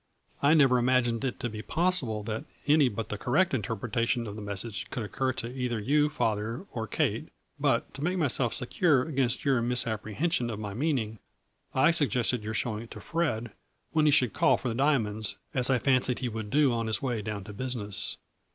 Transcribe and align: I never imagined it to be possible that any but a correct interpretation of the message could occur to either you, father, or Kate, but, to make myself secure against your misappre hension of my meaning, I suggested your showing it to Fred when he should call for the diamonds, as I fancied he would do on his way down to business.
I 0.41 0.55
never 0.55 0.79
imagined 0.79 1.23
it 1.23 1.39
to 1.41 1.47
be 1.47 1.61
possible 1.61 2.23
that 2.23 2.45
any 2.65 2.89
but 2.89 3.13
a 3.13 3.19
correct 3.19 3.53
interpretation 3.53 4.25
of 4.25 4.35
the 4.35 4.41
message 4.41 4.89
could 4.89 5.03
occur 5.03 5.31
to 5.33 5.47
either 5.55 5.79
you, 5.79 6.09
father, 6.09 6.65
or 6.71 6.87
Kate, 6.87 7.29
but, 7.59 7.93
to 7.93 8.03
make 8.03 8.17
myself 8.17 8.51
secure 8.55 9.03
against 9.03 9.45
your 9.45 9.61
misappre 9.61 10.15
hension 10.15 10.51
of 10.51 10.57
my 10.57 10.73
meaning, 10.73 11.19
I 11.75 11.91
suggested 11.91 12.41
your 12.43 12.55
showing 12.55 12.81
it 12.81 12.91
to 12.93 12.99
Fred 12.99 13.51
when 13.91 14.05
he 14.07 14.11
should 14.11 14.33
call 14.33 14.57
for 14.57 14.69
the 14.69 14.73
diamonds, 14.73 15.37
as 15.53 15.69
I 15.69 15.77
fancied 15.77 16.17
he 16.17 16.29
would 16.29 16.49
do 16.49 16.71
on 16.73 16.87
his 16.87 17.03
way 17.03 17.21
down 17.21 17.43
to 17.43 17.53
business. 17.53 18.17